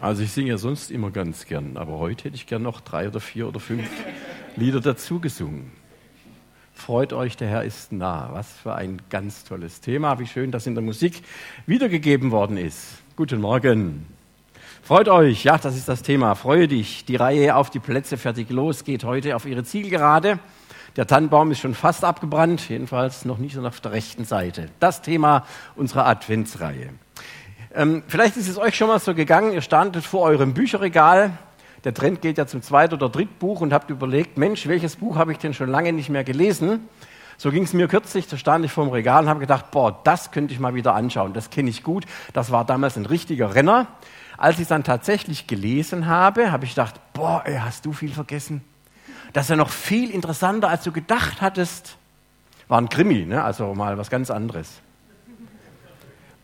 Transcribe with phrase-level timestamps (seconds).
[0.00, 3.08] Also ich singe ja sonst immer ganz gern, aber heute hätte ich gern noch drei
[3.08, 3.86] oder vier oder fünf
[4.56, 5.72] Lieder dazu gesungen.
[6.72, 8.30] Freut euch, der Herr ist nah.
[8.32, 10.18] Was für ein ganz tolles Thema.
[10.18, 11.22] Wie schön, dass in der Musik
[11.66, 13.02] wiedergegeben worden ist.
[13.16, 14.06] Guten Morgen.
[14.82, 16.34] Freut euch, ja, das ist das Thema.
[16.34, 17.04] Freue dich.
[17.04, 20.38] Die Reihe auf die Plätze fertig los geht heute auf ihre Zielgerade.
[20.96, 24.70] Der Tannenbaum ist schon fast abgebrannt, jedenfalls noch nicht auf der rechten Seite.
[24.80, 25.44] Das Thema
[25.76, 26.94] unserer Adventsreihe.
[27.72, 31.32] Ähm, vielleicht ist es euch schon mal so gegangen, ihr standet vor eurem Bücherregal,
[31.84, 35.16] der Trend geht ja zum zweiten oder dritten Buch und habt überlegt, Mensch, welches Buch
[35.16, 36.88] habe ich denn schon lange nicht mehr gelesen?
[37.38, 39.98] So ging es mir kürzlich, da stand ich vor dem Regal und habe gedacht, boah,
[40.04, 43.54] das könnte ich mal wieder anschauen, das kenne ich gut, das war damals ein richtiger
[43.54, 43.86] Renner.
[44.36, 48.12] Als ich es dann tatsächlich gelesen habe, habe ich gedacht, boah, ey, hast du viel
[48.12, 48.62] vergessen?
[49.32, 51.96] Das ist ja noch viel interessanter, als du gedacht hattest.
[52.68, 53.44] War ein Krimi, ne?
[53.44, 54.80] also mal was ganz anderes.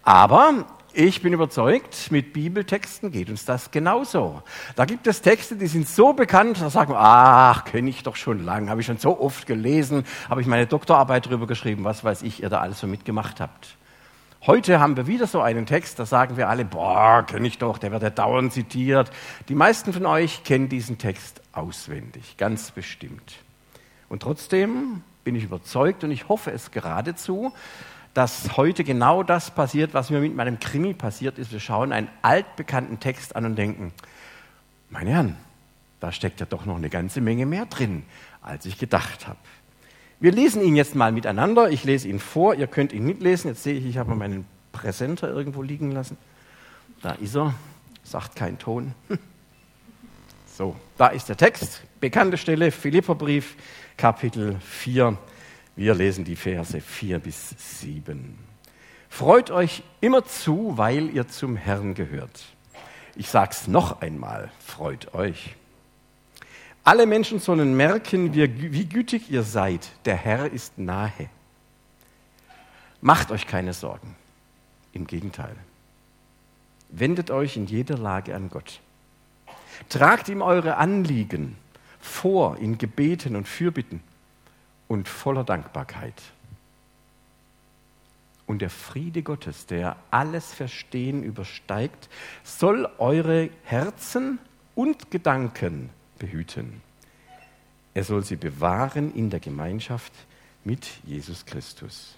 [0.02, 0.64] Aber
[0.96, 4.42] ich bin überzeugt, mit Bibeltexten geht uns das genauso.
[4.77, 8.16] Da gibt es Texte, die sind so bekannt, da sagen wir, ach, kenne ich doch
[8.16, 12.02] schon lange, habe ich schon so oft gelesen, habe ich meine Doktorarbeit darüber geschrieben, was
[12.02, 13.76] weiß ich, ihr da alles so mitgemacht habt.
[14.46, 17.76] Heute haben wir wieder so einen Text, da sagen wir alle, boah, kenne ich doch,
[17.76, 19.10] der wird ja dauernd zitiert.
[19.48, 23.35] Die meisten von euch kennen diesen Text auswendig, ganz bestimmt.
[24.09, 27.52] Und trotzdem bin ich überzeugt und ich hoffe es geradezu,
[28.16, 31.52] dass heute genau das passiert, was mir mit meinem Krimi passiert ist.
[31.52, 33.92] Wir schauen einen altbekannten Text an und denken,
[34.88, 35.36] meine Herren,
[36.00, 38.04] da steckt ja doch noch eine ganze Menge mehr drin,
[38.40, 39.38] als ich gedacht habe.
[40.18, 41.68] Wir lesen ihn jetzt mal miteinander.
[41.68, 43.50] Ich lese ihn vor, ihr könnt ihn mitlesen.
[43.50, 46.16] Jetzt sehe ich, ich habe meinen Präsenter irgendwo liegen lassen.
[47.02, 47.52] Da ist er,
[48.02, 48.95] sagt kein Ton.
[50.56, 51.82] So, da ist der Text.
[52.01, 53.56] Bekannte Stelle, Philipperbrief,
[53.98, 55.18] Kapitel 4.
[55.77, 58.38] Wir lesen die Verse 4 bis 7.
[59.10, 62.45] Freut euch immer zu, weil ihr zum Herrn gehört.
[63.15, 65.54] Ich sag's noch einmal, freut euch.
[66.82, 69.91] Alle Menschen sollen merken, wie, wie gütig ihr seid.
[70.06, 71.28] Der Herr ist nahe.
[73.03, 74.16] Macht euch keine Sorgen.
[74.92, 75.56] Im Gegenteil.
[76.88, 78.81] Wendet euch in jeder Lage an Gott.
[79.91, 81.59] Tragt ihm eure Anliegen
[82.00, 84.00] vor in Gebeten und Fürbitten
[84.88, 86.22] und voller Dankbarkeit.
[88.47, 92.08] Und der Friede Gottes, der alles Verstehen übersteigt,
[92.44, 94.38] soll eure Herzen
[94.74, 96.80] und Gedanken behüten.
[97.94, 100.12] Er soll sie bewahren in der Gemeinschaft
[100.64, 102.16] mit Jesus Christus.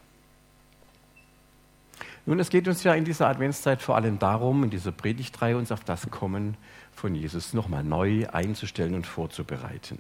[2.27, 5.73] Nun, es geht uns ja in dieser Adventszeit vor allem darum, in dieser Predigtreihe uns
[5.73, 6.59] auf das Kommen
[6.93, 9.99] von Jesus nochmal neu einzustellen und vorzubereiten.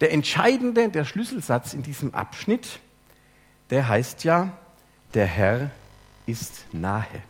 [0.00, 2.80] Der entscheidende, der Schlüsselsatz in diesem Abschnitt,
[3.70, 4.52] der heißt ja,
[5.14, 5.70] der Herr
[6.26, 7.22] ist nahe.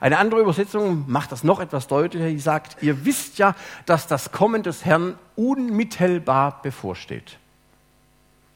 [0.00, 2.28] Eine andere Übersetzung macht das noch etwas deutlicher.
[2.28, 7.38] Die sagt, ihr wisst ja, dass das Kommen des Herrn unmittelbar bevorsteht.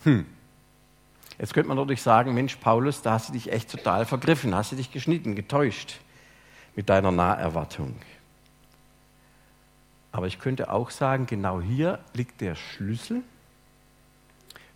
[0.04, 0.26] Hm.
[1.38, 4.72] Jetzt könnte man natürlich sagen, Mensch, Paulus, da hast du dich echt total vergriffen, hast
[4.72, 6.00] du dich geschnitten, getäuscht
[6.76, 7.94] mit deiner Naherwartung.
[10.14, 13.24] Aber ich könnte auch sagen, genau hier liegt der Schlüssel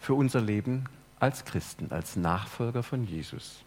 [0.01, 0.87] für unser Leben
[1.21, 3.63] als Christen, als Nachfolger von Jesus.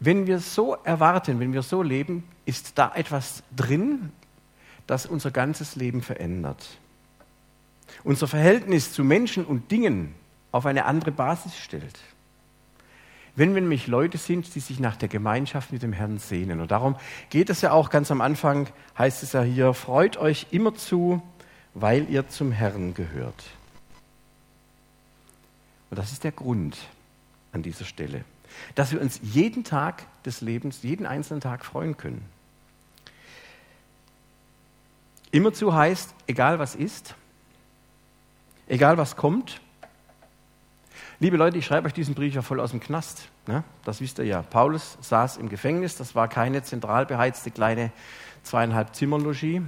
[0.00, 4.10] Wenn wir so erwarten, wenn wir so leben, ist da etwas drin,
[4.88, 6.78] das unser ganzes Leben verändert.
[8.02, 10.16] Unser Verhältnis zu Menschen und Dingen
[10.50, 12.00] auf eine andere Basis stellt
[13.38, 16.60] wenn wir nämlich Leute sind, die sich nach der Gemeinschaft mit dem Herrn sehnen.
[16.60, 16.96] Und darum
[17.30, 18.68] geht es ja auch ganz am Anfang,
[18.98, 21.22] heißt es ja hier, freut euch immer zu,
[21.72, 23.44] weil ihr zum Herrn gehört.
[25.88, 26.76] Und das ist der Grund
[27.52, 28.24] an dieser Stelle,
[28.74, 32.24] dass wir uns jeden Tag des Lebens, jeden einzelnen Tag freuen können.
[35.30, 37.14] Immerzu heißt, egal was ist,
[38.66, 39.60] egal was kommt,
[41.20, 43.28] Liebe Leute, ich schreibe euch diesen Brief ja voll aus dem Knast.
[43.48, 43.64] Ne?
[43.84, 44.42] Das wisst ihr ja.
[44.42, 45.96] Paulus saß im Gefängnis.
[45.96, 47.90] Das war keine zentral beheizte kleine
[48.44, 49.62] zweieinhalb Zimmerlogie.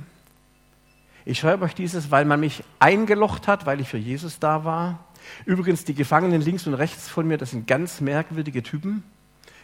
[1.25, 5.01] Ich schreibe euch dieses, weil man mich eingelocht hat, weil ich für Jesus da war.
[5.45, 9.03] Übrigens, die Gefangenen links und rechts von mir, das sind ganz merkwürdige Typen.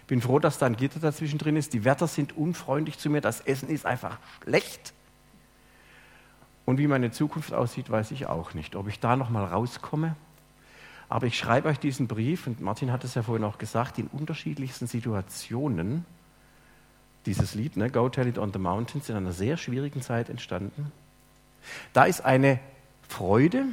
[0.08, 1.72] Bin froh, dass da ein Gitter dazwischen drin ist.
[1.72, 3.20] Die Wärter sind unfreundlich zu mir.
[3.20, 4.93] Das Essen ist einfach schlecht.
[6.64, 8.75] Und wie meine Zukunft aussieht, weiß ich auch nicht.
[8.75, 10.16] Ob ich da noch mal rauskomme
[11.08, 14.08] aber ich schreibe euch diesen Brief, und Martin hat es ja vorhin auch gesagt, in
[14.08, 16.05] unterschiedlichsten Situationen.
[17.26, 20.93] Dieses Lied, ne, Go Tell It on the Mountains, in einer sehr schwierigen Zeit entstanden.
[21.93, 22.61] Da ist eine
[23.08, 23.64] Freude,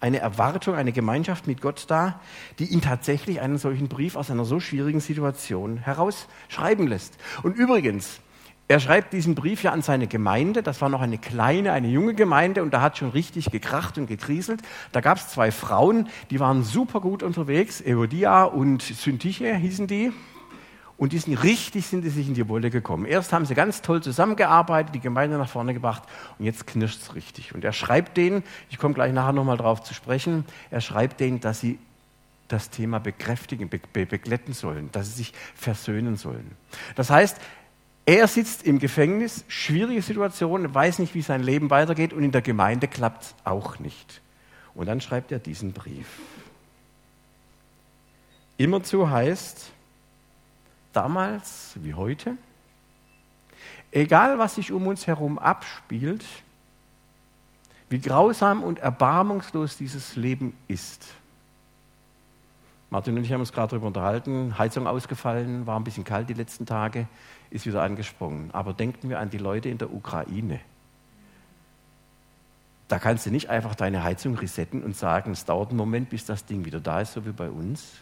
[0.00, 2.20] eine Erwartung, eine Gemeinschaft mit Gott da,
[2.58, 7.16] die ihn tatsächlich einen solchen Brief aus einer so schwierigen Situation herausschreiben lässt.
[7.42, 8.20] Und übrigens,
[8.68, 10.62] er schreibt diesen Brief ja an seine Gemeinde.
[10.62, 14.06] Das war noch eine kleine, eine junge Gemeinde und da hat schon richtig gekracht und
[14.06, 14.62] gekriselt.
[14.92, 17.80] Da gab es zwei Frauen, die waren super gut unterwegs.
[17.80, 20.12] Evodia und Syntyche hießen die.
[20.96, 23.06] Und die sind richtig sind die sich in die Wolle gekommen.
[23.06, 26.04] Erst haben sie ganz toll zusammengearbeitet, die Gemeinde nach vorne gebracht
[26.38, 27.54] und jetzt knirscht es richtig.
[27.54, 31.40] Und er schreibt denen, ich komme gleich nachher nochmal drauf zu sprechen, er schreibt denen,
[31.40, 31.78] dass sie
[32.46, 36.52] das Thema bekräftigen, be begletten sollen, dass sie sich versöhnen sollen.
[36.94, 37.38] Das heißt,
[38.04, 42.42] er sitzt im Gefängnis, schwierige Situation, weiß nicht, wie sein Leben weitergeht und in der
[42.42, 44.20] Gemeinde klappt es auch nicht.
[44.74, 46.06] Und dann schreibt er diesen Brief.
[48.56, 49.70] Immerzu heißt,
[50.92, 52.36] damals wie heute,
[53.92, 56.24] egal was sich um uns herum abspielt,
[57.88, 61.06] wie grausam und erbarmungslos dieses Leben ist.
[62.92, 66.34] Martin und ich haben uns gerade darüber unterhalten, Heizung ausgefallen, war ein bisschen kalt die
[66.34, 67.08] letzten Tage
[67.48, 68.50] ist wieder angesprungen.
[68.52, 70.60] Aber denken wir an die Leute in der Ukraine.
[72.88, 76.26] Da kannst du nicht einfach deine Heizung resetten und sagen, es dauert einen Moment, bis
[76.26, 77.92] das Ding wieder da ist, so wie bei uns.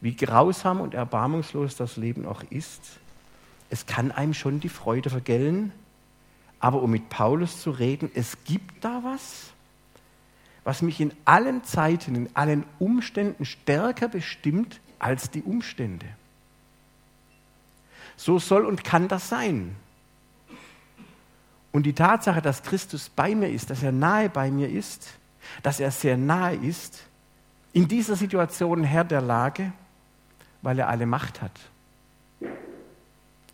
[0.00, 3.00] Wie grausam und erbarmungslos das Leben auch ist,
[3.68, 5.72] es kann einem schon die Freude vergällen,
[6.60, 9.50] aber um mit Paulus zu reden, es gibt da was,
[10.68, 16.04] was mich in allen Zeiten, in allen Umständen stärker bestimmt als die Umstände.
[18.18, 19.76] So soll und kann das sein.
[21.72, 25.14] Und die Tatsache, dass Christus bei mir ist, dass er nahe bei mir ist,
[25.62, 27.02] dass er sehr nahe ist,
[27.72, 29.72] in dieser Situation Herr der Lage,
[30.60, 31.58] weil er alle Macht hat.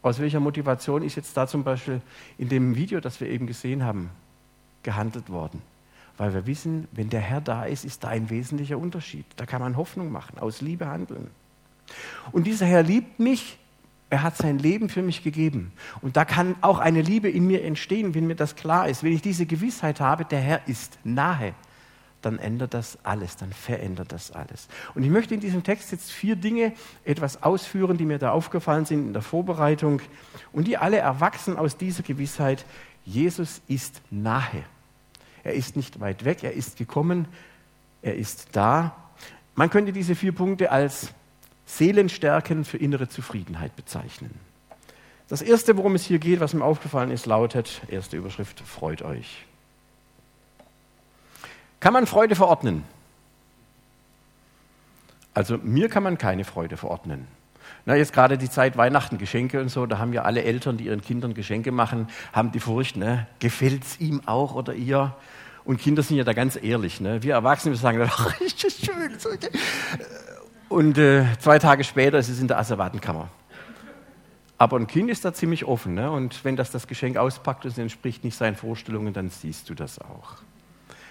[0.02, 2.00] Aus welcher Motivation ist jetzt da zum Beispiel
[2.38, 4.10] in dem Video, das wir eben gesehen haben,
[4.82, 5.62] gehandelt worden?
[6.16, 9.26] Weil wir wissen, wenn der Herr da ist, ist da ein wesentlicher Unterschied.
[9.37, 11.31] Da kann man Hoffnung machen, aus Liebe handeln.
[12.32, 13.58] Und dieser Herr liebt mich
[14.14, 15.72] er hat sein Leben für mich gegeben.
[16.00, 19.02] Und da kann auch eine Liebe in mir entstehen, wenn mir das klar ist.
[19.02, 21.52] Wenn ich diese Gewissheit habe, der Herr ist nahe,
[22.22, 24.69] dann ändert das alles, dann verändert das alles.
[24.94, 26.75] Und ich möchte in diesem Text jetzt vier Dinge
[27.05, 30.00] etwas ausführen, die mir da aufgefallen sind in der Vorbereitung
[30.52, 32.64] und die alle erwachsen aus dieser Gewissheit,
[33.05, 34.64] Jesus ist nahe.
[35.44, 37.29] Er ist nicht weit weg, er ist gekommen,
[38.02, 38.96] er ist da.
[39.55, 41.12] Man könnte diese vier Punkte als
[41.67, 44.35] Seelenstärken für innere Zufriedenheit bezeichnen.
[45.29, 49.44] Das erste, worum es hier geht, was mir aufgefallen ist, lautet, erste Überschrift, freut euch.
[51.81, 52.85] Kann man Freude verordnen?
[55.35, 57.26] Also mir kann man keine Freude verordnen.
[57.87, 60.85] Na, jetzt gerade die Zeit Weihnachten, Geschenke und so, da haben ja alle Eltern, die
[60.85, 65.15] ihren Kindern Geschenke machen, haben die Furcht, ne, gefällt es ihm auch oder ihr?
[65.65, 67.00] Und Kinder sind ja da ganz ehrlich.
[67.00, 67.23] Ne?
[67.23, 69.17] Wir Erwachsene wir sagen, ach, ist das schön.
[70.69, 73.29] Und äh, zwei Tage später ist es in der Asservatenkammer.
[74.59, 75.94] Aber ein Kind ist da ziemlich offen.
[75.94, 76.11] Ne?
[76.11, 79.75] Und wenn das das Geschenk auspackt und es entspricht nicht seinen Vorstellungen, dann siehst du
[79.75, 80.37] das auch.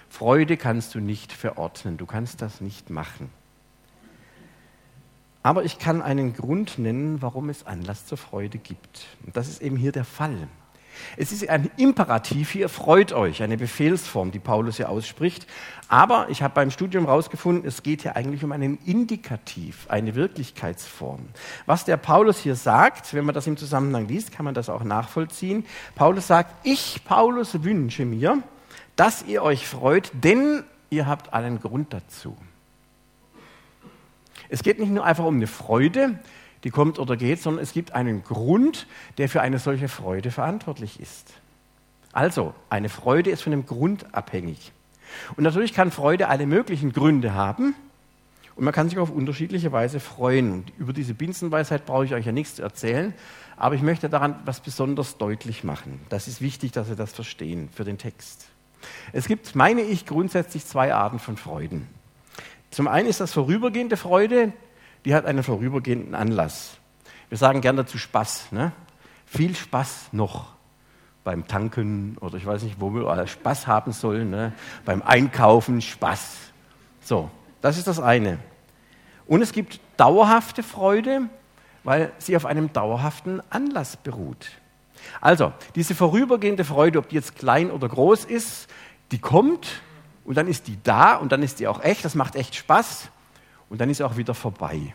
[0.10, 1.98] Freude kannst du nicht verordnen.
[1.98, 3.32] Du kannst das nicht machen.
[5.44, 9.06] Aber ich kann einen Grund nennen, warum es Anlass zur Freude gibt.
[9.26, 10.48] Und das ist eben hier der Fall.
[11.18, 15.48] Es ist ein Imperativ hier, freut euch, eine Befehlsform, die Paulus hier ausspricht.
[15.88, 21.20] Aber ich habe beim Studium herausgefunden, es geht hier eigentlich um einen Indikativ, eine Wirklichkeitsform.
[21.66, 24.84] Was der Paulus hier sagt, wenn man das im Zusammenhang liest, kann man das auch
[24.84, 25.66] nachvollziehen.
[25.96, 28.42] Paulus sagt, ich, Paulus, wünsche mir,
[28.96, 32.38] dass ihr euch freut, denn ihr habt allen Grund dazu.
[34.54, 36.20] Es geht nicht nur einfach um eine Freude,
[36.64, 38.86] die kommt oder geht, sondern es gibt einen Grund,
[39.18, 41.34] der für eine solche Freude verantwortlich ist.
[42.12, 44.72] Also, eine Freude ist von einem Grund abhängig.
[45.36, 47.74] Und natürlich kann Freude alle möglichen Gründe haben
[48.56, 50.52] und man kann sich auf unterschiedliche Weise freuen.
[50.52, 53.16] Und über diese Binsenweisheit brauche ich euch ja nichts zu erzählen,
[53.58, 56.00] aber ich möchte daran was besonders deutlich machen.
[56.10, 58.46] Das ist wichtig, dass wir das verstehen für den Text.
[59.14, 61.88] Es gibt, meine ich, grundsätzlich zwei Arten von Freuden.
[62.74, 64.52] Zum einen ist das vorübergehende Freude,
[65.06, 66.78] die hat einen vorübergehenden Anlass.
[67.30, 68.52] Wir sagen gerne dazu Spaß.
[68.52, 68.72] Ne?
[69.28, 70.54] Viel Spaß noch
[71.24, 74.32] beim Tanken oder ich weiß nicht, wo wir Spaß haben sollen.
[74.32, 74.54] Ne?
[74.86, 76.38] Beim Einkaufen Spaß.
[77.02, 77.30] So,
[77.62, 78.40] das ist das eine.
[79.28, 81.30] Und es gibt dauerhafte Freude,
[81.84, 84.50] weil sie auf einem dauerhaften Anlass beruht.
[85.22, 88.68] Also, diese vorübergehende Freude, ob die jetzt klein oder groß ist,
[89.12, 89.84] die kommt
[90.26, 93.10] und dann ist die da und dann ist die auch echt, das macht echt Spaß
[93.70, 94.94] und dann ist er auch wieder vorbei.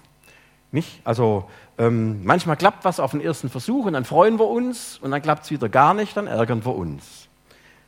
[0.70, 1.00] Nicht?
[1.04, 5.11] Also ähm, manchmal klappt was auf den ersten Versuch und dann freuen wir uns und
[5.11, 7.28] dann klappt es wieder gar nicht, dann ärgern wir uns.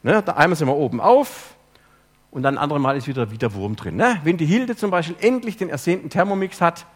[0.02, 0.23] Ne?
[0.23, 1.54] Da einmal sind wir oben auf
[2.30, 3.97] und dann ein anderes Mal ist wieder, wieder Wurm drin.
[3.97, 4.20] Ne?
[4.25, 6.87] Wenn die Hilde zum Beispiel endlich den ersehnten Thermomix hat,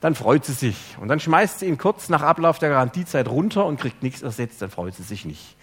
[0.00, 0.96] dann freut sie sich.
[1.00, 4.62] Und dann schmeißt sie ihn kurz nach Ablauf der Garantiezeit runter und kriegt nichts ersetzt,
[4.62, 5.56] dann freut sie sich nicht.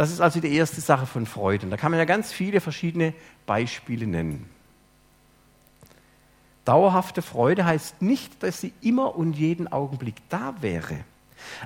[0.00, 1.66] Das ist also die erste Sache von Freude.
[1.66, 3.12] Und da kann man ja ganz viele verschiedene
[3.44, 4.48] Beispiele nennen.
[6.64, 11.00] Dauerhafte Freude heißt nicht, dass sie immer und jeden Augenblick da wäre.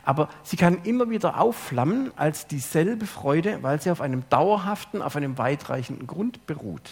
[0.04, 5.14] Aber sie kann immer wieder aufflammen als dieselbe Freude, weil sie auf einem dauerhaften, auf
[5.14, 6.90] einem weitreichenden Grund beruht.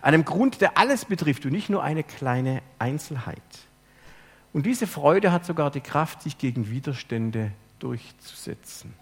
[0.00, 3.42] Einem Grund, der alles betrifft und nicht nur eine kleine Einzelheit.
[4.52, 7.50] Und diese Freude hat sogar die Kraft, sich gegen Widerstände
[7.80, 8.94] durchzusetzen.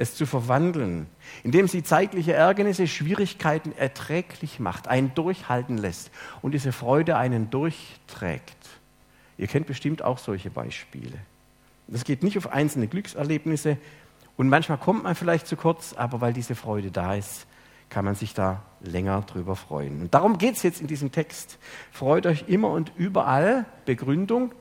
[0.00, 1.08] Es zu verwandeln,
[1.42, 8.56] indem sie zeitliche Ärgernisse, Schwierigkeiten erträglich macht, einen durchhalten lässt und diese Freude einen durchträgt.
[9.36, 11.18] Ihr kennt bestimmt auch solche Beispiele.
[11.88, 13.76] Das geht nicht auf einzelne Glückserlebnisse
[14.36, 17.46] und manchmal kommt man vielleicht zu kurz, aber weil diese Freude da ist,
[17.90, 20.02] kann man sich da länger drüber freuen.
[20.02, 21.58] Und darum geht es jetzt in diesem Text.
[21.90, 24.52] Freut euch immer und überall, Begründung,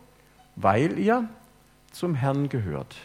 [0.56, 1.30] weil ihr
[1.92, 2.96] zum Herrn gehört.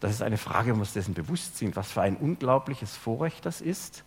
[0.00, 3.60] Das ist eine Frage, wir uns dessen bewusst sind, was für ein unglaubliches Vorrecht das
[3.60, 4.04] ist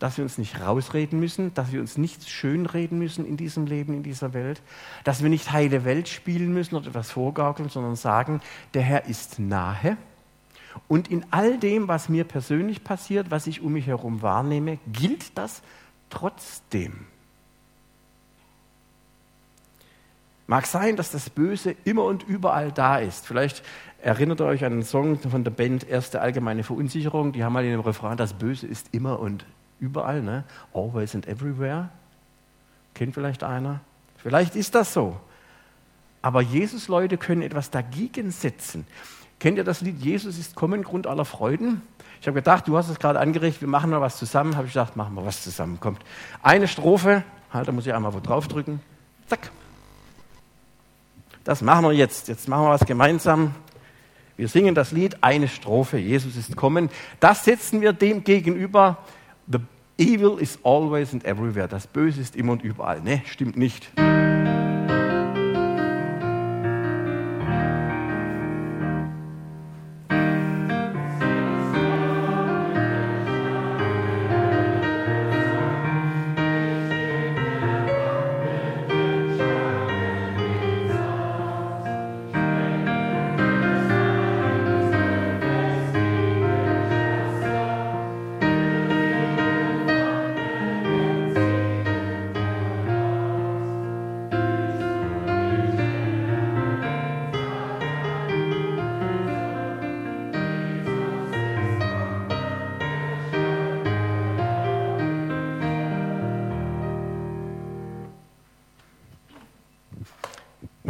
[0.00, 3.92] dass wir uns nicht rausreden müssen, dass wir uns nichts schönreden müssen in diesem Leben,
[3.92, 4.62] in dieser Welt,
[5.04, 8.40] dass wir nicht heile Welt spielen müssen oder etwas vorgaukeln, sondern sagen,
[8.72, 9.98] der Herr ist nahe.
[10.88, 15.36] Und in all dem, was mir persönlich passiert, was ich um mich herum wahrnehme, gilt
[15.36, 15.62] das
[16.08, 17.06] trotzdem.
[20.46, 23.26] Mag sein, dass das Böse immer und überall da ist.
[23.26, 23.62] Vielleicht
[24.02, 27.32] erinnert ihr euch an einen Song von der Band Erste Allgemeine Verunsicherung.
[27.32, 29.44] Die haben mal in dem Refrain, das Böse ist immer und
[29.78, 30.44] überall, ne?
[30.74, 31.88] Always and everywhere.
[32.94, 33.80] Kennt vielleicht einer?
[34.16, 35.16] Vielleicht ist das so.
[36.22, 38.86] Aber Jesus-Leute können etwas dagegen setzen.
[39.38, 41.80] Kennt ihr das Lied Jesus ist kommen, Grund aller Freuden?
[42.20, 44.56] Ich habe gedacht, du hast es gerade angeregt, wir machen mal was zusammen.
[44.56, 45.80] Habe ich gedacht, machen wir was zusammen.
[45.80, 46.02] Kommt
[46.42, 48.80] eine Strophe, halt, da muss ich einmal wo drauf drücken.
[49.26, 49.50] Zack.
[51.44, 52.28] Das machen wir jetzt.
[52.28, 53.54] Jetzt machen wir was gemeinsam.
[54.40, 56.88] Wir singen das Lied, eine Strophe, Jesus ist kommen.
[57.20, 58.96] Das setzen wir dem gegenüber,
[59.46, 59.58] The
[59.98, 61.68] evil is always and everywhere.
[61.68, 63.02] Das Böse ist immer und überall.
[63.02, 63.92] Ne, stimmt nicht.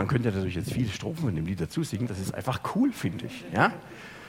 [0.08, 2.06] Könnt ihr natürlich jetzt viele Strophen von dem Lied dazu singen.
[2.06, 3.44] Das ist einfach cool, finde ich.
[3.52, 3.72] Ja?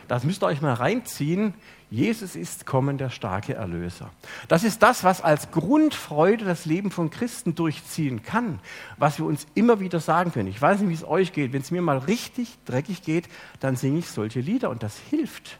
[0.07, 1.53] Das müsst ihr euch mal reinziehen.
[1.89, 4.09] Jesus ist kommen, der starke Erlöser.
[4.47, 8.59] Das ist das, was als Grundfreude das Leben von Christen durchziehen kann,
[8.97, 10.47] was wir uns immer wieder sagen können.
[10.47, 11.53] Ich weiß nicht, wie es euch geht.
[11.53, 15.59] Wenn es mir mal richtig dreckig geht, dann singe ich solche Lieder und das hilft.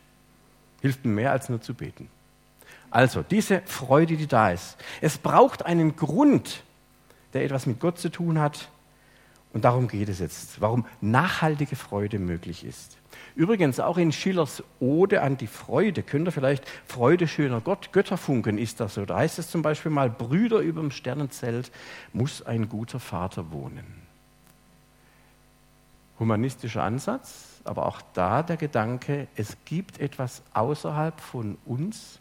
[0.82, 2.10] Hilft mir mehr als nur zu beten.
[2.89, 4.77] Also, diese Freude, die da ist.
[5.00, 6.63] Es braucht einen Grund,
[7.34, 8.70] der etwas mit Gott zu tun hat,
[9.53, 12.98] und darum geht es jetzt, warum nachhaltige Freude möglich ist.
[13.36, 18.58] Übrigens, auch in Schillers Ode an die Freude, könnt ihr vielleicht Freude schöner Gott, Götterfunken
[18.58, 19.05] ist das so.
[19.05, 21.72] Da heißt es zum Beispiel mal, Brüder über dem Sternenzelt
[22.13, 24.01] muss ein guter Vater wohnen.
[26.20, 32.20] Humanistischer Ansatz, aber auch da der Gedanke, es gibt etwas außerhalb von uns,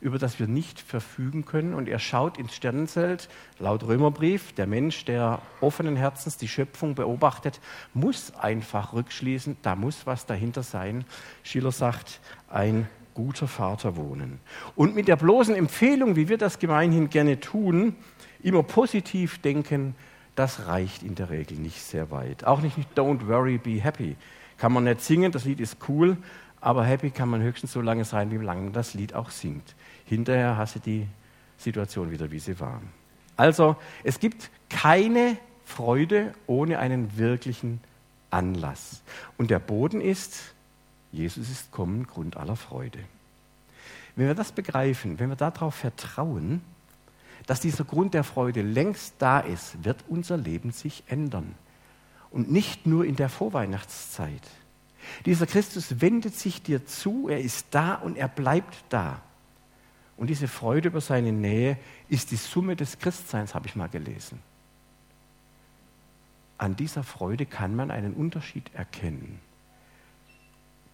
[0.00, 1.74] über das wir nicht verfügen können.
[1.74, 7.60] Und er schaut ins Sternenzelt, laut Römerbrief, der Mensch, der offenen Herzens die Schöpfung beobachtet,
[7.94, 11.04] muss einfach rückschließen, da muss was dahinter sein.
[11.42, 14.38] Schiller sagt, ein guter Vater wohnen.
[14.76, 17.96] Und mit der bloßen Empfehlung, wie wir das gemeinhin gerne tun,
[18.42, 19.96] immer positiv denken,
[20.36, 22.44] das reicht in der Regel nicht sehr weit.
[22.44, 24.14] Auch nicht Don't worry, be happy.
[24.56, 26.16] Kann man nicht singen, das Lied ist cool,
[26.60, 29.74] aber happy kann man höchstens so lange sein, wie lange das Lied auch singt.
[30.04, 31.06] Hinterher hast du die
[31.56, 32.80] Situation wieder, wie sie war.
[33.36, 37.80] Also, es gibt keine Freude ohne einen wirklichen
[38.30, 39.02] Anlass.
[39.36, 40.54] Und der Boden ist,
[41.12, 42.98] Jesus ist kommen, Grund aller Freude.
[44.16, 46.62] Wenn wir das begreifen, wenn wir darauf vertrauen,
[47.46, 51.54] dass dieser Grund der Freude längst da ist, wird unser Leben sich ändern.
[52.30, 54.42] Und nicht nur in der Vorweihnachtszeit.
[55.24, 59.20] Dieser Christus wendet sich dir zu, er ist da und er bleibt da.
[60.16, 64.40] Und diese Freude über seine Nähe ist die Summe des Christseins, habe ich mal gelesen.
[66.58, 69.38] An dieser Freude kann man einen Unterschied erkennen.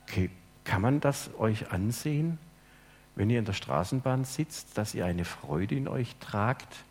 [0.03, 0.31] Okay,
[0.65, 2.39] kann man das euch ansehen,
[3.17, 6.85] wenn ihr in der Straßenbahn sitzt, dass ihr eine Freude in euch tragt?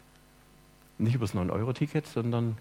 [0.97, 2.57] Nicht über das 9-Euro-Ticket, sondern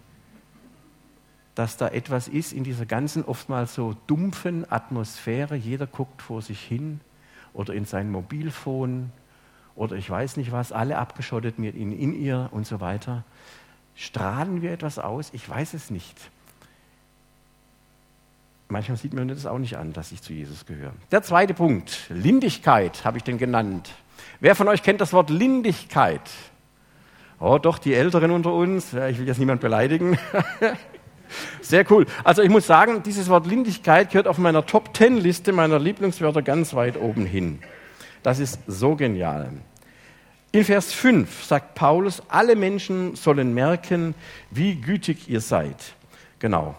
[1.54, 5.54] dass da etwas ist in dieser ganzen oftmals so dumpfen Atmosphäre.
[5.54, 7.00] Jeder guckt vor sich hin
[7.52, 9.10] oder in sein Mobilfon
[9.74, 13.24] oder ich weiß nicht was, alle abgeschottet mit in, in ihr und so weiter.
[13.94, 15.30] Strahlen wir etwas aus?
[15.32, 16.18] Ich weiß es nicht.
[18.68, 20.94] Manchmal sieht mir das auch nicht an, dass ich zu Jesus gehöre.
[21.10, 23.90] Der zweite Punkt, Lindigkeit habe ich den genannt.
[24.40, 26.22] Wer von euch kennt das Wort Lindigkeit?
[27.38, 28.94] Oh, doch, die Älteren unter uns.
[28.94, 30.16] Ich will jetzt niemand beleidigen.
[31.72, 32.04] Sehr cool.
[32.22, 36.42] Also ich muss sagen, dieses Wort Lindigkeit gehört auf meiner Top Ten Liste meiner Lieblingswörter
[36.42, 37.60] ganz weit oben hin.
[38.22, 39.48] Das ist so genial.
[40.50, 44.14] In Vers 5 sagt Paulus, alle Menschen sollen merken,
[44.50, 45.94] wie gütig ihr seid.
[46.40, 46.74] Genau.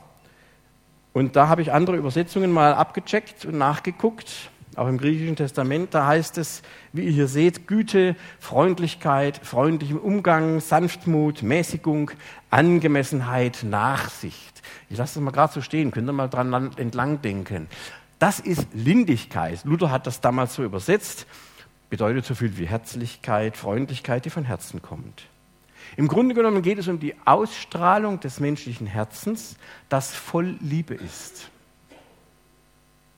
[1.11, 4.51] Und da habe ich andere Übersetzungen mal abgecheckt und nachgeguckt.
[4.75, 6.63] Auch im griechischen Testament, da heißt es,
[6.93, 12.11] wie ihr hier seht, Güte, Freundlichkeit, freundlichem Umgang, Sanftmut, Mäßigung,
[12.49, 14.61] Angemessenheit, Nachsicht.
[14.89, 17.67] Ich lasse das mal gerade so stehen, könnt ihr mal dran entlang denken.
[18.19, 19.63] Das ist Lindigkeit.
[19.65, 21.27] Luther hat das damals so übersetzt.
[21.89, 25.23] Bedeutet so viel wie Herzlichkeit, Freundlichkeit, die von Herzen kommt.
[25.97, 29.57] Im Grunde genommen geht es um die Ausstrahlung des menschlichen Herzens,
[29.89, 31.49] das voll Liebe ist.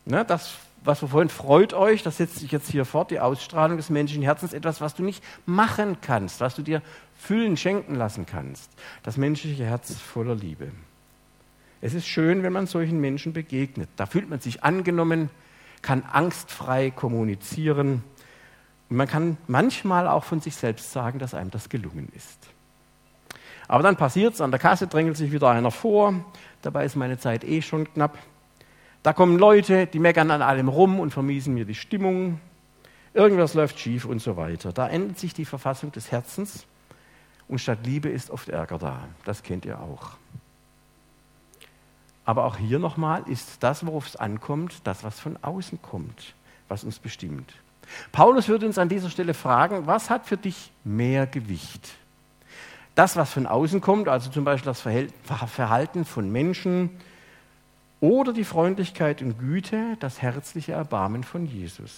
[0.05, 3.77] Ne, das was wir vorhin, freut euch, das setzt sich jetzt hier fort, die Ausstrahlung
[3.77, 6.81] des menschlichen Herzens, etwas, was du nicht machen kannst, was du dir
[7.15, 8.71] füllen, schenken lassen kannst.
[9.03, 10.71] Das menschliche Herz voller Liebe.
[11.81, 13.89] Es ist schön, wenn man solchen Menschen begegnet.
[13.95, 15.29] Da fühlt man sich angenommen,
[15.81, 18.03] kann angstfrei kommunizieren
[18.89, 22.47] und man kann manchmal auch von sich selbst sagen, dass einem das gelungen ist.
[23.67, 26.13] Aber dann passiert es, an der Kasse drängelt sich wieder einer vor,
[26.61, 28.17] dabei ist meine Zeit eh schon knapp.
[29.05, 32.41] Da kommen Leute, die meckern an allem rum und vermiesen mir die Stimmung.
[33.13, 34.73] Irgendwas läuft schief und so weiter.
[34.73, 36.65] Da ändert sich die Verfassung des Herzens
[37.47, 39.03] und statt Liebe ist oft Ärger da.
[39.23, 40.13] Das kennt ihr auch.
[42.25, 46.33] Aber auch hier nochmal ist das, worauf es ankommt, das, was von außen kommt,
[46.67, 47.53] was uns bestimmt.
[48.11, 51.91] Paulus würde uns an dieser Stelle fragen, was hat für dich mehr Gewicht?
[52.95, 56.89] Das, was von außen kommt, also zum Beispiel das Verhalten von Menschen,
[58.01, 61.91] oder die Freundlichkeit und Güte, das herzliche Erbarmen von Jesus.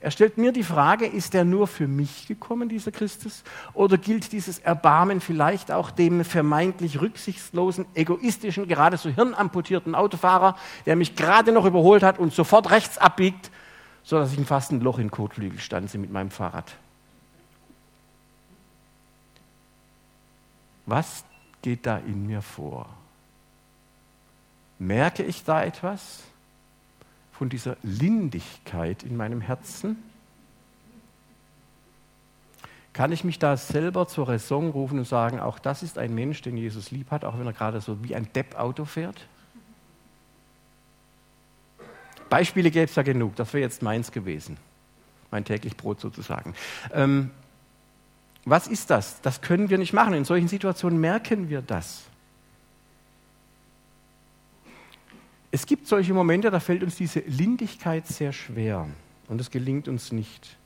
[0.00, 3.42] Er stellt mir die Frage, ist er nur für mich gekommen, dieser Christus?
[3.72, 10.96] Oder gilt dieses Erbarmen vielleicht auch dem vermeintlich rücksichtslosen, egoistischen, gerade so hirnamputierten Autofahrer, der
[10.96, 13.50] mich gerade noch überholt hat und sofort rechts abbiegt,
[14.02, 16.76] sodass ich fast ein Loch in Kotflügel stanze mit meinem Fahrrad?
[20.86, 21.24] Was
[21.62, 22.88] geht da in mir vor?
[24.82, 26.24] Merke ich da etwas
[27.30, 29.96] von dieser Lindigkeit in meinem Herzen?
[32.92, 36.42] Kann ich mich da selber zur Raison rufen und sagen, auch das ist ein Mensch,
[36.42, 39.28] den Jesus lieb hat, auch wenn er gerade so wie ein Depp Auto fährt?
[42.28, 44.56] Beispiele gäbe es ja genug, das wäre jetzt meins gewesen,
[45.30, 46.54] mein täglich Brot sozusagen.
[46.92, 47.30] Ähm,
[48.44, 49.20] was ist das?
[49.20, 50.14] Das können wir nicht machen.
[50.14, 52.02] In solchen Situationen merken wir das.
[55.54, 58.88] Es gibt solche Momente, da fällt uns diese Lindigkeit sehr schwer
[59.28, 60.56] und es gelingt uns nicht.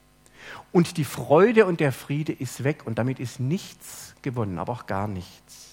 [0.70, 4.86] Und die Freude und der Friede ist weg und damit ist nichts gewonnen, aber auch
[4.86, 5.72] gar nichts.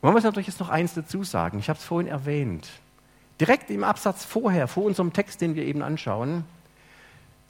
[0.00, 1.58] Man muss natürlich jetzt noch eins dazu sagen.
[1.58, 2.68] Ich habe es vorhin erwähnt.
[3.40, 6.44] Direkt im Absatz vorher, vor unserem Text, den wir eben anschauen,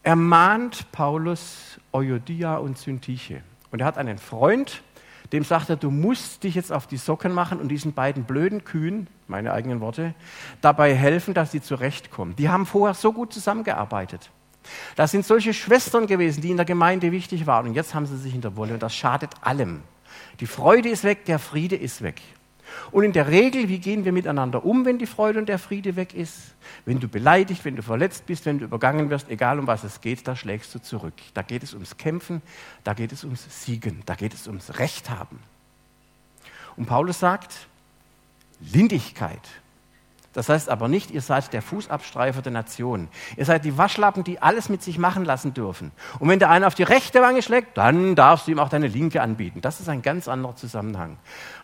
[0.02, 3.42] ermahnt Paulus Euodia und Syntyche.
[3.70, 4.82] Und er hat einen Freund,
[5.32, 8.64] dem sagt er, du musst dich jetzt auf die Socken machen und diesen beiden blöden
[8.64, 10.14] Kühen, meine eigenen Worte,
[10.60, 12.36] dabei helfen, dass sie zurechtkommen.
[12.36, 14.30] Die haben vorher so gut zusammengearbeitet.
[14.94, 18.16] Das sind solche Schwestern gewesen, die in der Gemeinde wichtig waren und jetzt haben sie
[18.16, 19.82] sich in der Wolle und das schadet allem.
[20.40, 22.20] Die Freude ist weg, der Friede ist weg.
[22.90, 25.96] Und in der Regel, wie gehen wir miteinander um, wenn die Freude und der Friede
[25.96, 26.54] weg ist?
[26.84, 30.00] Wenn du beleidigt, wenn du verletzt bist, wenn du übergangen wirst, egal um was es
[30.00, 31.14] geht, da schlägst du zurück.
[31.34, 32.42] Da geht es ums Kämpfen,
[32.84, 35.38] da geht es ums Siegen, da geht es ums Recht haben.
[36.76, 37.66] Und Paulus sagt,
[38.60, 39.40] Lindigkeit,
[40.32, 43.08] Das heißt aber nicht, ihr seid der Fußabstreifer der Nation.
[43.36, 45.92] Ihr seid die Waschlappen, die alles mit sich machen lassen dürfen.
[46.18, 48.88] Und wenn der eine auf die rechte Wange schlägt, dann darfst du ihm auch deine
[48.88, 49.60] linke anbieten.
[49.60, 51.18] Das ist ein ganz anderer Zusammenhang.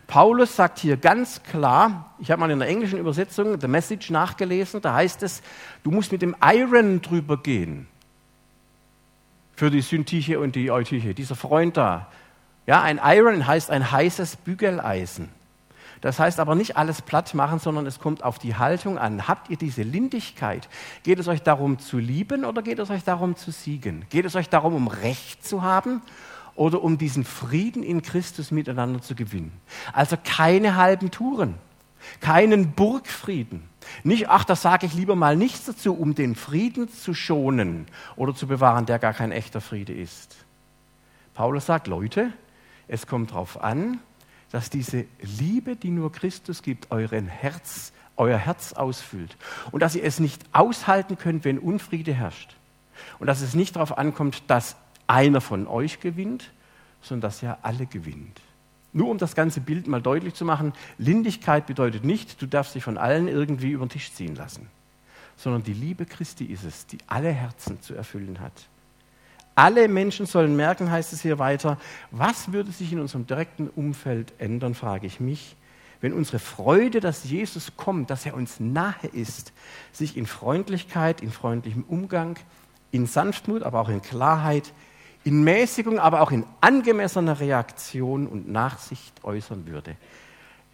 [0.05, 4.81] Paulus sagt hier ganz klar, ich habe mal in der englischen Übersetzung The Message nachgelesen,
[4.81, 5.41] da heißt es,
[5.83, 7.87] du musst mit dem Iron drüber gehen.
[9.55, 12.07] Für die Syntiche und die Eutyche, dieser Freund da.
[12.65, 15.29] Ja, ein Iron heißt ein heißes Bügeleisen.
[16.01, 19.27] Das heißt aber nicht alles platt machen, sondern es kommt auf die Haltung an.
[19.27, 20.69] Habt ihr diese Lindigkeit?
[21.03, 24.05] Geht es euch darum zu lieben oder geht es euch darum zu siegen?
[24.09, 26.01] Geht es euch darum, um Recht zu haben
[26.55, 29.51] oder um diesen Frieden in Christus miteinander zu gewinnen?
[29.91, 31.55] Also keine halben Touren,
[32.21, 33.63] keinen Burgfrieden.
[34.03, 38.33] Nicht, ach, da sage ich lieber mal nichts dazu, um den Frieden zu schonen oder
[38.33, 40.37] zu bewahren, der gar kein echter Friede ist.
[41.33, 42.31] Paulus sagt, Leute,
[42.87, 43.99] es kommt darauf an,
[44.51, 49.37] dass diese Liebe, die nur Christus gibt, euren Herz, euer Herz ausfüllt.
[49.71, 52.55] Und dass ihr es nicht aushalten könnt, wenn Unfriede herrscht.
[53.19, 54.75] Und dass es nicht darauf ankommt, dass
[55.07, 56.51] einer von euch gewinnt,
[57.01, 58.41] sondern dass ihr alle gewinnt.
[58.91, 62.83] Nur um das ganze Bild mal deutlich zu machen, Lindigkeit bedeutet nicht, du darfst dich
[62.83, 64.67] von allen irgendwie über den Tisch ziehen lassen,
[65.37, 68.67] sondern die Liebe Christi ist es, die alle Herzen zu erfüllen hat.
[69.59, 71.77] Alle Menschen sollen merken, heißt es hier weiter,
[72.11, 75.57] was würde sich in unserem direkten Umfeld ändern, frage ich mich,
[75.99, 79.51] wenn unsere Freude, dass Jesus kommt, dass er uns nahe ist,
[79.91, 82.37] sich in Freundlichkeit, in freundlichem Umgang,
[82.91, 84.71] in Sanftmut, aber auch in Klarheit,
[85.25, 89.97] in Mäßigung, aber auch in angemessener Reaktion und Nachsicht äußern würde.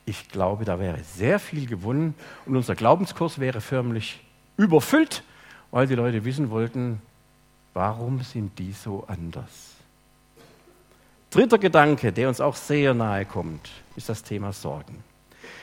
[0.05, 2.13] Ich glaube, da wäre sehr viel gewonnen
[2.45, 4.23] und unser Glaubenskurs wäre förmlich
[4.57, 5.23] überfüllt,
[5.71, 7.01] weil die Leute wissen wollten,
[7.75, 9.75] Warum sind die so anders?
[11.29, 15.03] Dritter Gedanke, der uns auch sehr nahe kommt, ist das Thema Sorgen.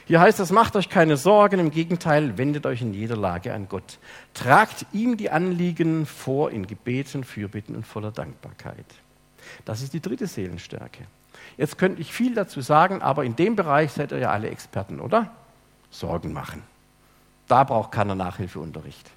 [0.05, 3.67] Hier heißt es, macht euch keine Sorgen, im Gegenteil, wendet euch in jeder Lage an
[3.67, 3.99] Gott.
[4.35, 8.85] Tragt ihm die Anliegen vor in Gebeten, Fürbitten und voller Dankbarkeit.
[9.65, 11.07] Das ist die dritte Seelenstärke.
[11.57, 15.01] Jetzt könnte ich viel dazu sagen, aber in dem Bereich seid ihr ja alle Experten,
[15.01, 15.31] oder?
[15.91, 16.63] Sorgen machen.
[17.49, 19.11] Da braucht keiner Nachhilfeunterricht.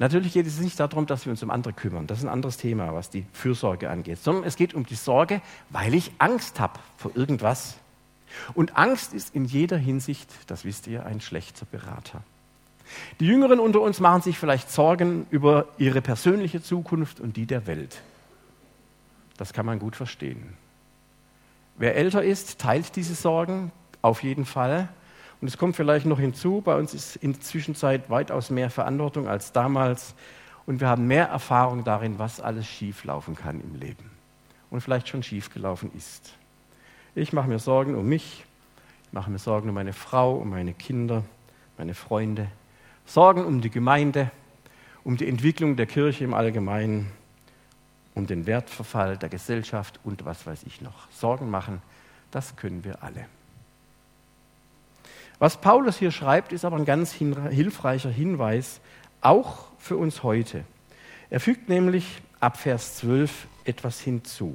[0.00, 2.06] Natürlich geht es nicht darum, dass wir uns um andere kümmern.
[2.06, 4.18] Das ist ein anderes Thema, was die Fürsorge angeht.
[4.18, 7.76] Sondern es geht um die Sorge, weil ich Angst habe vor irgendwas.
[8.54, 12.22] Und Angst ist in jeder Hinsicht, das wisst ihr, ein schlechter Berater.
[13.20, 17.66] Die Jüngeren unter uns machen sich vielleicht Sorgen über ihre persönliche Zukunft und die der
[17.66, 18.00] Welt.
[19.36, 20.54] Das kann man gut verstehen.
[21.76, 24.88] Wer älter ist, teilt diese Sorgen auf jeden Fall.
[25.40, 29.26] Und es kommt vielleicht noch hinzu, bei uns ist in der Zwischenzeit weitaus mehr Verantwortung
[29.26, 30.14] als damals
[30.66, 34.10] und wir haben mehr Erfahrung darin, was alles schieflaufen kann im Leben
[34.70, 36.34] und vielleicht schon schiefgelaufen ist.
[37.14, 38.44] Ich mache mir Sorgen um mich,
[39.06, 41.24] ich mache mir Sorgen um meine Frau, um meine Kinder,
[41.78, 42.48] meine Freunde,
[43.06, 44.30] Sorgen um die Gemeinde,
[45.04, 47.10] um die Entwicklung der Kirche im Allgemeinen,
[48.14, 51.10] um den Wertverfall der Gesellschaft und was weiß ich noch.
[51.10, 51.80] Sorgen machen,
[52.30, 53.26] das können wir alle.
[55.40, 58.80] Was Paulus hier schreibt, ist aber ein ganz hilfreicher Hinweis,
[59.22, 60.64] auch für uns heute.
[61.30, 64.54] Er fügt nämlich ab Vers 12 etwas hinzu.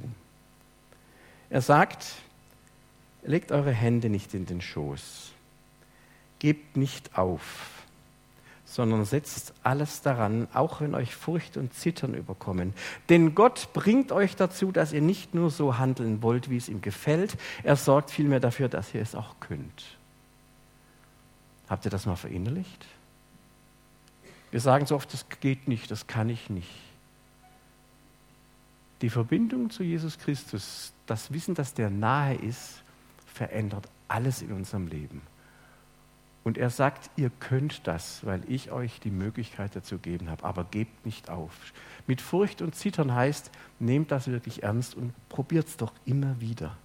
[1.50, 2.06] Er sagt,
[3.24, 5.32] legt eure Hände nicht in den Schoß,
[6.38, 7.82] gebt nicht auf,
[8.64, 12.74] sondern setzt alles daran, auch wenn euch Furcht und Zittern überkommen.
[13.08, 16.80] Denn Gott bringt euch dazu, dass ihr nicht nur so handeln wollt, wie es ihm
[16.80, 19.95] gefällt, er sorgt vielmehr dafür, dass ihr es auch könnt.
[21.68, 22.86] Habt ihr das mal verinnerlicht?
[24.50, 26.70] Wir sagen so oft, das geht nicht, das kann ich nicht.
[29.02, 32.82] Die Verbindung zu Jesus Christus, das Wissen, dass der nahe ist,
[33.26, 35.20] verändert alles in unserem Leben.
[36.46, 40.62] Und er sagt, ihr könnt das, weil ich euch die Möglichkeit dazu gegeben habe, aber
[40.62, 41.50] gebt nicht auf.
[42.06, 46.76] Mit Furcht und Zittern heißt, nehmt das wirklich ernst und probiert es doch immer wieder.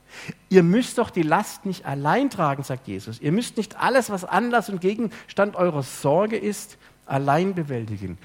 [0.50, 3.22] Ihr müsst doch die Last nicht allein tragen, sagt Jesus.
[3.22, 8.18] Ihr müsst nicht alles, was Anlass und Gegenstand eurer Sorge ist, allein bewältigen.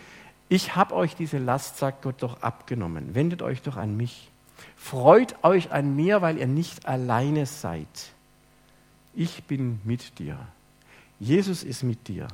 [0.49, 3.14] Ich habe euch diese Last, sagt Gott, doch abgenommen.
[3.14, 4.31] Wendet euch doch an mich.
[4.75, 8.14] Freut euch an mir, weil ihr nicht alleine seid.
[9.14, 10.38] Ich bin mit dir.
[11.18, 12.29] Jesus ist mit dir.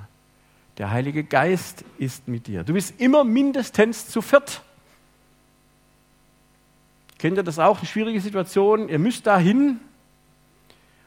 [0.79, 2.65] Der Heilige Geist ist mit dir.
[2.65, 4.63] Du bist immer mindestens zu viert.
[7.19, 7.79] Kennt ihr das auch?
[7.79, 8.89] Eine schwierige Situation.
[8.89, 9.79] Ihr müsst da hin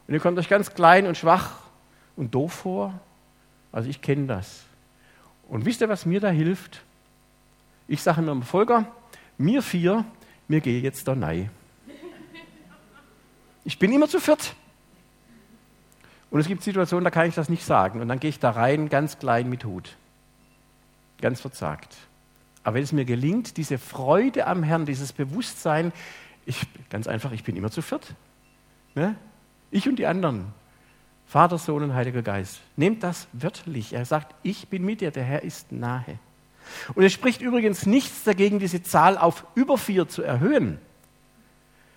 [0.08, 1.60] und ihr kommt euch ganz klein und schwach
[2.16, 3.00] und doof vor.
[3.72, 4.64] Also ich kenne das.
[5.50, 6.82] Und wisst ihr, was mir da hilft?
[7.88, 8.86] Ich sage mir, Volker,
[9.38, 10.06] mir vier,
[10.48, 11.50] mir gehe jetzt da rein.
[13.64, 14.56] Ich bin immer zu viert.
[16.30, 18.02] Und es gibt Situationen, da kann ich das nicht sagen.
[18.02, 19.96] Und dann gehe ich da rein, ganz klein mit Hut.
[21.22, 21.96] Ganz verzagt.
[22.64, 25.94] Aber wenn es mir gelingt, diese Freude am Herrn, dieses Bewusstsein,
[26.46, 28.16] ich, ganz einfach, ich bin immer zu viert.
[28.96, 29.16] Ne?
[29.72, 30.48] Ich und die anderen.
[31.28, 32.62] Vater, Sohn und Heiliger Geist.
[32.76, 33.94] Nehmt das wörtlich.
[33.94, 36.20] Er sagt, ich bin mit dir, der Herr ist nahe.
[36.94, 40.80] Und es spricht übrigens nichts dagegen, diese Zahl auf über vier zu erhöhen.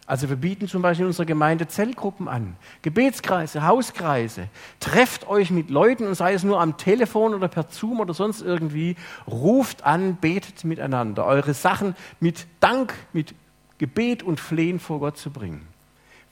[0.09, 4.49] Also wir bieten zum Beispiel in unserer Gemeinde Zellgruppen an, Gebetskreise, Hauskreise.
[4.81, 8.41] Trefft euch mit Leuten und sei es nur am Telefon oder per Zoom oder sonst
[8.41, 8.97] irgendwie.
[9.27, 11.27] Ruft an, betet miteinander.
[11.27, 13.35] Eure Sachen mit Dank, mit
[13.77, 15.69] Gebet und Flehen vor Gott zu bringen.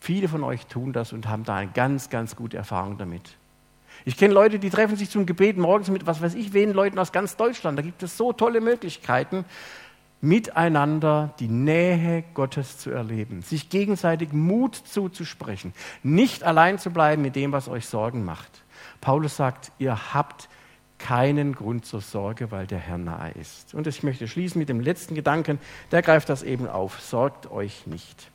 [0.00, 3.36] Viele von euch tun das und haben da eine ganz, ganz gute Erfahrung damit.
[4.06, 6.98] Ich kenne Leute, die treffen sich zum Gebet morgens mit, was weiß ich, wen Leuten
[6.98, 7.78] aus ganz Deutschland.
[7.78, 9.44] Da gibt es so tolle Möglichkeiten
[10.20, 17.36] miteinander die Nähe Gottes zu erleben, sich gegenseitig Mut zuzusprechen, nicht allein zu bleiben mit
[17.36, 18.64] dem, was euch Sorgen macht.
[19.00, 20.48] Paulus sagt, ihr habt
[20.98, 23.74] keinen Grund zur Sorge, weil der Herr nahe ist.
[23.74, 25.58] Und ich möchte schließen mit dem letzten Gedanken,
[25.92, 28.30] der greift das eben auf, sorgt euch nicht.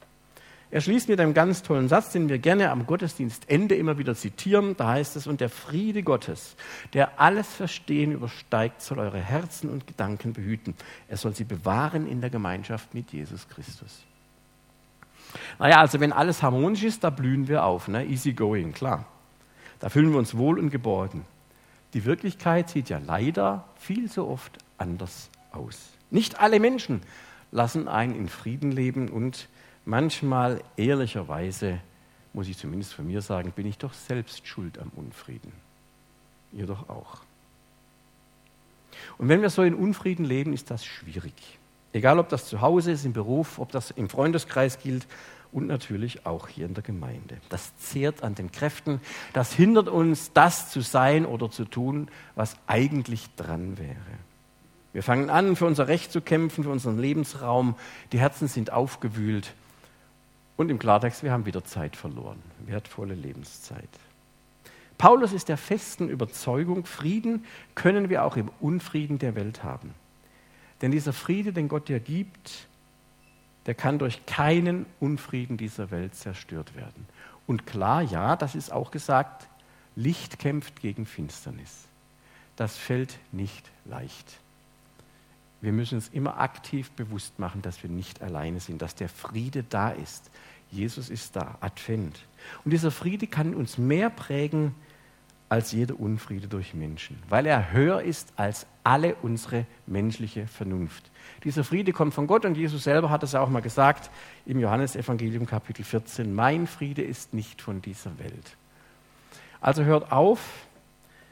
[0.72, 4.78] Er schließt mit einem ganz tollen Satz, den wir gerne am Gottesdienstende immer wieder zitieren.
[4.78, 6.56] Da heißt es, und der Friede Gottes,
[6.94, 10.74] der alles Verstehen übersteigt, soll eure Herzen und Gedanken behüten.
[11.10, 14.04] Er soll sie bewahren in der Gemeinschaft mit Jesus Christus.
[15.60, 17.90] Naja, also wenn alles harmonisch ist, da blühen wir auf.
[17.90, 18.06] Ne?
[18.06, 19.06] Easy going, klar.
[19.80, 21.26] Da fühlen wir uns wohl und geborgen.
[21.94, 25.90] Die Wirklichkeit sieht ja leider viel zu oft anders aus.
[26.10, 27.02] Nicht alle Menschen
[27.52, 29.50] lassen einen in Frieden leben und
[29.86, 31.80] manchmal ehrlicherweise,
[32.34, 35.52] muss ich zumindest von mir sagen, bin ich doch selbst schuld am Unfrieden.
[36.54, 37.22] Ihr doch auch.
[39.18, 41.34] Und wenn wir so in Unfrieden leben, ist das schwierig.
[41.94, 45.08] Egal, ob das zu Hause ist, im Beruf, ob das im Freundeskreis gilt
[45.52, 47.38] und natürlich auch hier in der Gemeinde.
[47.50, 49.02] Das zehrt an den Kräften,
[49.34, 53.96] das hindert uns, das zu sein oder zu tun, was eigentlich dran wäre.
[54.94, 57.76] Wir fangen an, für unser Recht zu kämpfen, für unseren Lebensraum.
[58.12, 59.54] Die Herzen sind aufgewühlt
[60.58, 63.90] und im Klartext, wir haben wieder Zeit verloren, wertvolle Lebenszeit.
[64.98, 69.96] Paulus ist der festen Überzeugung, Frieden können wir auch im Unfrieden der Welt haben.
[70.82, 72.68] Denn dieser Friede, den Gott dir gibt,
[73.66, 77.08] der kann durch keinen Unfrieden dieser Welt zerstört werden.
[77.48, 79.48] Und klar, ja, das ist auch gesagt,
[79.96, 81.86] Licht kämpft gegen Finsternis.
[82.56, 84.40] Das fällt nicht leicht.
[85.62, 89.64] Wir müssen uns immer aktiv bewusst machen, dass wir nicht alleine sind, dass der Friede
[89.64, 90.32] da ist,
[90.72, 92.20] Jesus ist da, Advent.
[92.64, 94.74] Und dieser Friede kann uns mehr prägen
[95.50, 101.12] als jeder Unfriede durch Menschen, weil er höher ist als alle unsere menschliche Vernunft.
[101.44, 104.10] Dieser Friede kommt von Gott und Jesus selber hat es auch mal gesagt
[104.46, 108.56] im Johannesevangelium Kapitel 14, mein Friede ist nicht von dieser Welt.
[109.60, 110.40] Also hört auf,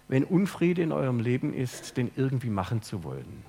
[0.09, 3.45] wenn Unfriede in eurem Leben ist, den irgendwie machen zu wollen.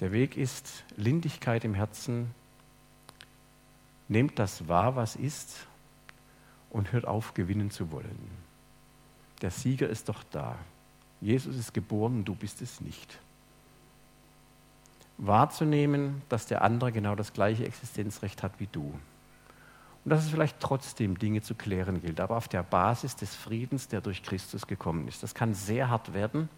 [0.00, 2.34] Der Weg ist Lindigkeit im Herzen,
[4.10, 5.68] Nehmt das wahr, was ist,
[6.68, 8.18] und hört auf, gewinnen zu wollen.
[9.40, 10.58] Der Sieger ist doch da.
[11.20, 13.20] Jesus ist geboren, du bist es nicht.
[15.16, 18.92] Wahrzunehmen, dass der andere genau das gleiche Existenzrecht hat wie du.
[20.04, 23.86] Und dass es vielleicht trotzdem Dinge zu klären gilt, aber auf der Basis des Friedens,
[23.86, 25.22] der durch Christus gekommen ist.
[25.22, 26.48] Das kann sehr hart werden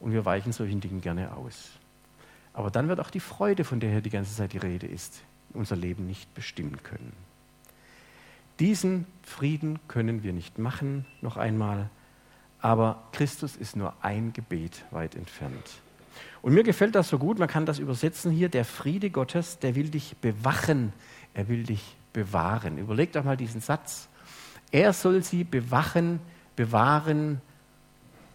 [0.00, 1.70] und wir weichen solchen Dingen gerne aus.
[2.58, 5.22] Aber dann wird auch die Freude, von der hier die ganze Zeit die Rede ist,
[5.54, 7.12] unser Leben nicht bestimmen können.
[8.58, 11.88] Diesen Frieden können wir nicht machen, noch einmal,
[12.60, 15.70] aber Christus ist nur ein Gebet weit entfernt.
[16.42, 19.76] Und mir gefällt das so gut, man kann das übersetzen hier, der Friede Gottes, der
[19.76, 20.92] will dich bewachen,
[21.34, 22.76] er will dich bewahren.
[22.76, 24.08] Überlegt doch mal diesen Satz.
[24.72, 26.18] Er soll sie bewachen,
[26.56, 27.40] bewahren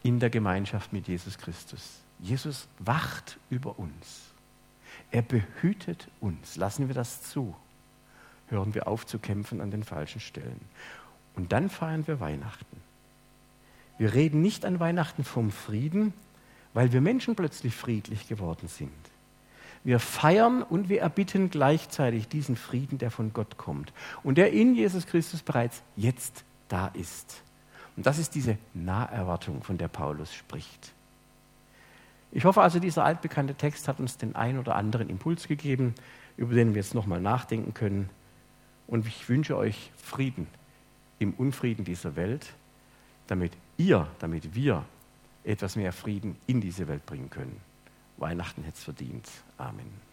[0.02, 2.03] in der Gemeinschaft mit Jesus Christus.
[2.24, 4.32] Jesus wacht über uns.
[5.12, 6.56] Er behütet uns.
[6.56, 7.54] Lassen wir das zu.
[8.48, 10.62] Hören wir auf zu kämpfen an den falschen Stellen.
[11.36, 12.78] Und dann feiern wir Weihnachten.
[13.98, 16.14] Wir reden nicht an Weihnachten vom Frieden,
[16.74, 18.90] weil wir Menschen plötzlich friedlich geworden sind.
[19.84, 23.92] Wir feiern und wir erbitten gleichzeitig diesen Frieden, der von Gott kommt
[24.24, 27.44] und der in Jesus Christus bereits jetzt da ist.
[27.98, 30.94] Und das ist diese Naherwartung, von der Paulus spricht.
[32.36, 35.93] Ich hoffe also, dieser altbekannte Text hat uns den ein oder anderen Impuls gegeben,
[36.36, 38.10] über den wir jetzt nochmal nachdenken können.
[38.88, 40.48] Und ich wünsche euch Frieden
[41.19, 42.54] im Unfrieden dieser Welt,
[43.28, 44.84] damit ihr, damit wir
[45.43, 47.62] etwas mehr Frieden in diese Welt bringen können.
[48.17, 49.30] Weihnachten hätte es verdient.
[49.60, 50.12] Amen.